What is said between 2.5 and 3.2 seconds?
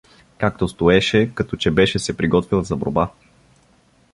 за борба.